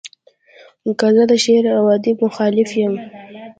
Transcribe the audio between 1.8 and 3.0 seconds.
و ادب مخالف یم.